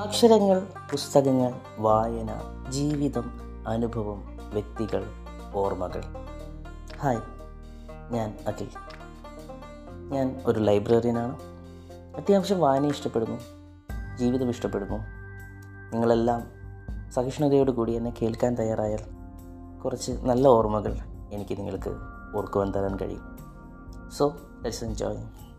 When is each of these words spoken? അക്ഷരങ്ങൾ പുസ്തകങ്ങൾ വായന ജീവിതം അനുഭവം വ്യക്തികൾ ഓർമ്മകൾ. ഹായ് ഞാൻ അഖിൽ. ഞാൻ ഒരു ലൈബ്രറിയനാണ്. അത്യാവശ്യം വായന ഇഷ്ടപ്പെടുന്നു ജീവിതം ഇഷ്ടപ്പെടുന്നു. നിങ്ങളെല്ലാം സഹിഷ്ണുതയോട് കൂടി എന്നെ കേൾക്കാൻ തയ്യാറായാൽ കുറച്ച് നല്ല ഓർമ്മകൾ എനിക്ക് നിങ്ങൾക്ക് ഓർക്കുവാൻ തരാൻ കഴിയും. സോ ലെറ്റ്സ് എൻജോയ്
അക്ഷരങ്ങൾ 0.00 0.60
പുസ്തകങ്ങൾ 0.90 1.52
വായന 1.78 2.30
ജീവിതം 2.68 3.40
അനുഭവം 3.68 4.38
വ്യക്തികൾ 4.52 5.04
ഓർമ്മകൾ. 5.54 6.02
ഹായ് 7.00 7.18
ഞാൻ 8.10 8.38
അഖിൽ. 8.48 8.68
ഞാൻ 10.12 10.40
ഒരു 10.46 10.60
ലൈബ്രറിയനാണ്. 10.60 11.36
അത്യാവശ്യം 12.16 12.60
വായന 12.60 12.86
ഇഷ്ടപ്പെടുന്നു 12.86 13.40
ജീവിതം 14.16 14.48
ഇഷ്ടപ്പെടുന്നു. 14.48 14.96
നിങ്ങളെല്ലാം 15.92 16.42
സഹിഷ്ണുതയോട് 17.10 17.70
കൂടി 17.70 17.92
എന്നെ 17.92 18.14
കേൾക്കാൻ 18.22 18.54
തയ്യാറായാൽ 18.54 19.00
കുറച്ച് 19.80 20.12
നല്ല 20.12 20.48
ഓർമ്മകൾ 20.48 20.96
എനിക്ക് 21.32 21.58
നിങ്ങൾക്ക് 21.58 21.90
ഓർക്കുവാൻ 22.36 22.70
തരാൻ 22.70 22.96
കഴിയും. 22.96 23.38
സോ 24.10 24.36
ലെറ്റ്സ് 24.62 24.84
എൻജോയ് 24.84 25.49